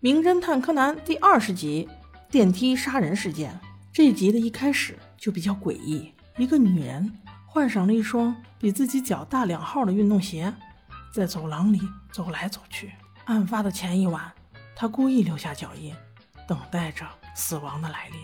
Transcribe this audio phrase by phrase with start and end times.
[0.00, 1.88] 名侦探柯南第二十集
[2.30, 3.58] 电梯杀人事件。
[3.92, 7.12] 这一集的一开始就比较诡异，一个女人
[7.46, 10.54] 换上了一双比自己脚大两号的运动鞋，
[11.12, 11.80] 在走廊里
[12.12, 12.92] 走来走去。
[13.24, 14.22] 案发的前一晚，
[14.76, 15.92] 她故意留下脚印，
[16.46, 17.04] 等待着
[17.34, 18.20] 死亡的来临。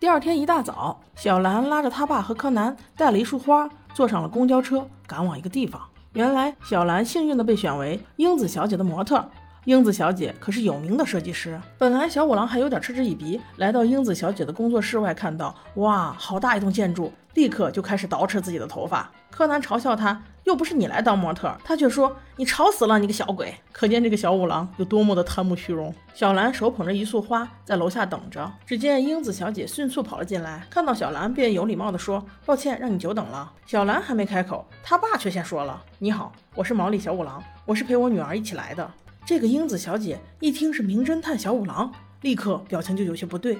[0.00, 5.86] 第二天一大早，小兰拉着她爸和柯南，带了一束花，坐上了公交车，赶往一个地方。
[6.14, 9.30] 原来，小兰幸运的被选为英子小姐的模特。
[9.66, 11.60] 英子小姐可是有名的设计师。
[11.76, 19.10] 本来小五郎还有点嗤之以鼻，来到英子小姐的工作室外，看到哇，好大一栋建筑，立刻就开始捯饬自己的头发。
[19.30, 23.54] 柯南嘲笑他，又不是你来当模特，他却说你吵死了，你个小鬼！
[23.70, 25.94] 可见这个小五郎有多么的贪慕虚荣。
[26.14, 38.90] 小兰手捧着一束花在楼下等着，只见英子小姐迅速跑了进来，看到小兰便有礼貌地说：“抱歉，让你久等了。”小兰还没开口，他爸却先说了：“你好，我是毛利小五郎，我是陪我女儿一起来的。”
[39.24, 43.58] 这个英子小姐一听是名侦探小五郎，立刻表情就有些不对。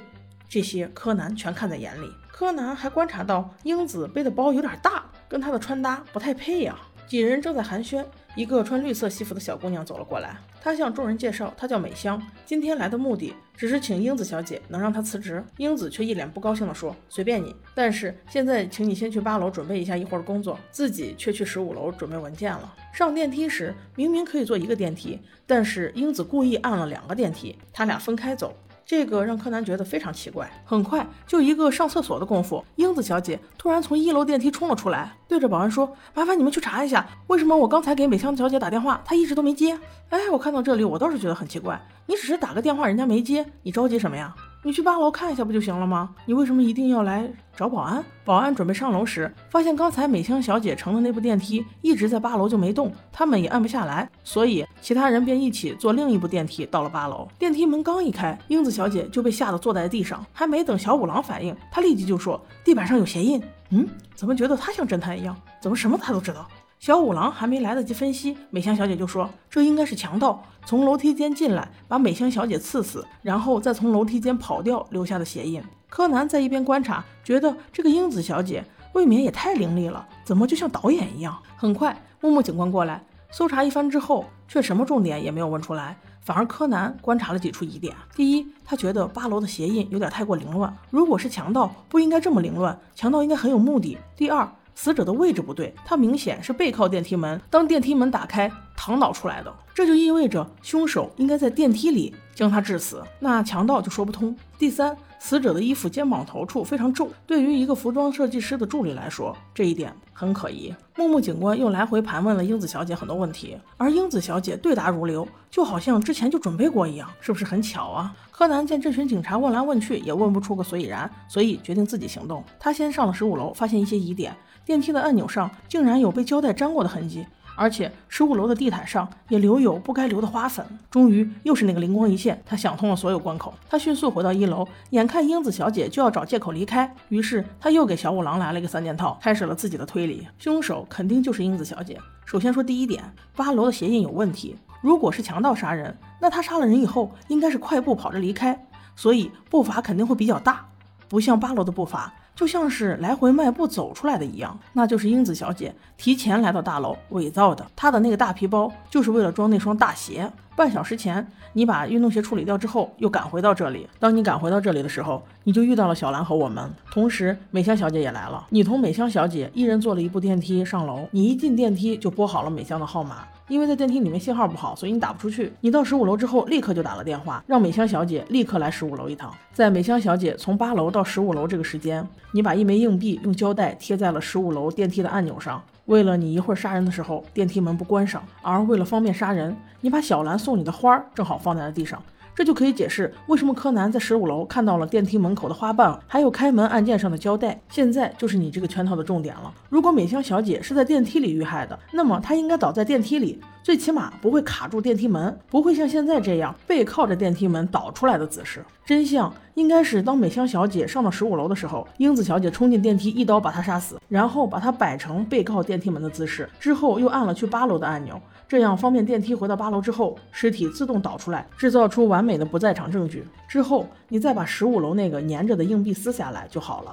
[0.49, 2.11] 这些柯南全看在眼里。
[2.29, 6.77] 柯南还观察到英子背的包有点大，跟她的穿搭不太配呀。
[7.07, 8.05] 几人正在寒暄，
[8.37, 10.37] 一个穿绿色西服的小姑娘走了过来。
[10.63, 15.43] 她向众人介绍，她叫美香，今天来的目的只是请英子小姐能让她辞职。
[15.57, 22.75] 英子却一脸不高兴地说：“随便你，但是现在请你先去八楼准备一下一会儿工作。”自己却去十五楼准备文件了。
[22.93, 28.55] 上电梯时，明明可以坐一个电梯，但是英子故意按了两个电梯，他俩分开走。
[28.91, 30.51] 这个让柯南觉得非常奇怪。
[30.65, 39.79] 很快，就一个上厕所的功夫，英子小姐突然从一楼电梯冲了出来，对着保安说：“麻烦你们去查一下，为什么我刚才给美香小姐打电话，她一直都没接。”
[40.11, 41.81] 哎，我看到这里，我倒是觉得很奇怪。
[42.07, 44.35] 你只是打个电话，人家没接，你着急什么呀？
[44.63, 46.15] 你去八楼看一下不就行了吗？
[46.27, 48.05] 你为什么一定要来找保安？
[48.27, 57.27] 保安准备上楼时，发现刚才美香小姐乘的那部电梯一直在八楼就没动，他们也按不下来，所以其他人便一起坐另一部电梯到了八楼。
[57.39, 63.43] 电梯门刚一开，英子小姐就被吓得坐在地上，还没等小五郎反应，他立即就说地板上有鞋印。
[63.71, 65.35] 嗯，怎么觉得他像侦探一样？
[65.63, 66.47] 怎么什么他都知道？
[66.81, 78.65] 小五郎还没来得及分析，美香小姐就说：“这应该是强盗从楼梯间进来，把美香小姐刺死，然后再从楼梯间跑掉留下的鞋印。”柯南在一边观察，觉得这个英子小姐
[78.95, 81.37] 未免也太伶俐了，怎么就像导演一样？
[81.55, 87.95] 很快，木木警官过来搜查一番之后，却什么重点也没有问出来，反而柯南观察了几处疑点。
[88.17, 93.99] 第一，他觉得八楼的鞋印有点太过凌乱，如果是强盗，不应该这么凌乱，强盗应该很有目的。
[94.17, 104.35] 第二，死者的位置不对，他明显是背靠电梯门，当电梯门打开躺倒出来的，这就意味着凶手应该在电梯里将他致死，那强盗就说不通。
[104.59, 110.75] 第三，死者的衣服肩膀头处非常皱，对于一个服装设计师的助理来说，这一点很可疑。
[110.97, 118.15] 木木警官又来回盘问了英子小姐很多问题，而英子小姐对答如流，就好像之前就准备过一样，是不是很巧啊？
[118.31, 122.43] 柯南见这群警察问来问去也问不出个所以然，所以决定自己行动。
[122.59, 124.35] 他先上了十五楼，发现一些疑点。
[124.71, 127.27] 电梯的按钮上竟然有被胶带粘过的痕迹，
[127.57, 130.65] 而且十五楼的地毯上也留有不该留的花粉。
[130.89, 133.53] 终于又是那个灵光一现，他想通了所有关口。
[133.69, 140.29] 他迅速回到一楼，眼看英子小姐就要找借口离开，于是他又给小五郎来了一个三件套，开始了自己的推理。
[140.39, 141.99] 凶手肯定就是英子小姐。
[142.25, 143.03] 首先说第一点，
[143.35, 144.57] 八楼的鞋印有问题。
[144.81, 150.69] 如果是强盗杀人，那他杀了人以后应该是快步跑着离开，所以步伐肯定会比较大，
[151.09, 152.15] 不像八楼的步伐。
[152.35, 157.67] 就像是来回迈步走出来的一样，那就是英子小姐提前来到大楼伪造的。
[157.77, 160.31] 她的那个大皮包就是为了装那双大鞋。
[160.57, 163.89] 半小时前，你把运动鞋处理掉之后，又赶回到这里。
[163.99, 168.47] 当你赶回到这里的时候，你就遇到了小兰和我们，同时美香小姐也来了。
[168.51, 171.09] 你同美香小姐一人坐了一部电梯上楼。
[171.13, 173.27] 你一进电梯就拨好了美香的号码。
[173.51, 175.53] 因为在电梯里面信号不好，所以你打不出去。
[175.61, 179.35] 你到十五楼之后，立刻就打了电话，让美香小姐立刻来十五楼一趟。
[179.53, 185.61] 在美香小姐从八楼到十五楼这个时间，你把一枚硬币用胶带贴在了十五楼电梯的按钮上。
[185.87, 192.01] 为了你一会儿杀人的时候电梯门不关上，而为了方便杀人，你把小兰送你的花儿正好放在了地上。
[192.35, 197.61] 这就可以解释为什么柯南在十五楼看到了电梯门口的花瓣，还有开门按键上的胶带。
[197.69, 199.53] 现在就是你这个圈套的重点了。
[199.69, 208.65] 如果美香小姐是在电梯里遇害的，那么她应该倒在电梯里，最起码不会卡住电梯门，不会像现在这样背靠着电梯门倒出来的姿势。
[208.87, 218.21] 真相应该是，当美香小姐上到十五楼的时候，英子小姐冲进电梯，一刀把她杀死，然后把她摆成背靠电梯门的姿势，之后又按了去八楼的按钮。
[218.51, 223.25] 这样方便电梯回到八楼之后，尸体自动倒出来，制造出完美的不在场证据。
[223.47, 226.93] 之后你再把十五楼那个粘着的硬币撕下来就好了。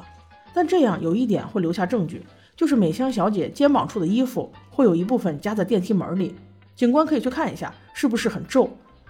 [0.53, 2.23] 但这样有一点会留下证据，
[2.55, 6.35] 就是美香小姐肩膀处的衣服会有一部分夹在电梯门里。
[6.75, 8.69] 警官可以去看一下，是不是很皱？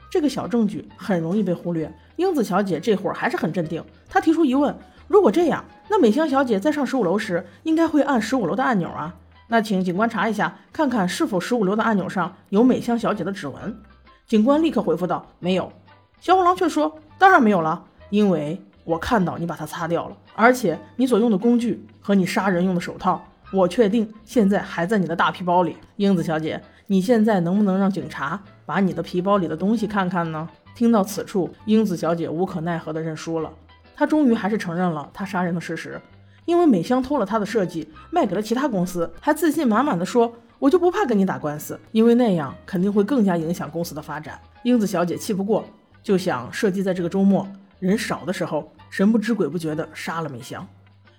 [0.10, 1.94] 这个小证据很容易被忽略。
[2.16, 4.74] 英子小姐这会儿还是很镇定，她提出疑问：
[5.10, 9.14] 如果这样，那美香小姐在上十五楼时应该会按十五楼的按钮啊？
[9.48, 13.82] 那请警官查一下，看看是否十五楼的按钮上有美香小姐的指纹。
[14.26, 15.72] 警官立刻回复道：“没有。”
[16.20, 23.24] 小五郎却说：“当然没有了，因为我看到你把它擦掉了，而且你所用的工具和你杀人用的手套，
[23.54, 25.78] 我确定现在还在你的大皮包里。
[25.96, 33.52] 英子小姐，你现在能不能让警察把你的皮包里的东西看看呢？”听到此处，英子小姐无可奈何地认输了。
[33.96, 36.00] 她终于还是承认了她杀人的事实，
[36.48, 40.34] 因为美香偷了他的设计，卖给了其他公司，还自信满满的说。
[40.60, 44.40] 我就不怕跟你打官司，因为那样肯定会更加影响公司的发展。
[44.64, 45.64] 英子小姐气不过，
[46.02, 47.48] 就想设计在这个周末
[47.80, 50.68] 人少的时候，神不知鬼不觉的杀了美香。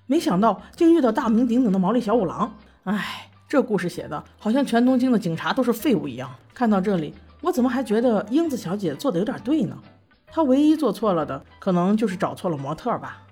[0.06, 2.52] 没想到竟遇到大名鼎鼎的毛利小五郎。
[2.82, 6.28] 唉，这故事写的好像全东京的警察都是废物一样。
[6.52, 9.78] 看到这里，我怎么还觉得英子小姐做的有点对呢？
[10.26, 13.22] 她唯一做错了的，可能就是找错了模特吧。